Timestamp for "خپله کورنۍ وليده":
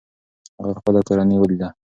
0.79-1.67